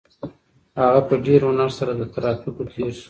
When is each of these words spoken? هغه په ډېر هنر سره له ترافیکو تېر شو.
هغه 0.81 1.01
په 1.07 1.15
ډېر 1.25 1.41
هنر 1.49 1.69
سره 1.77 1.91
له 1.99 2.05
ترافیکو 2.15 2.61
تېر 2.73 2.91
شو. 2.95 2.99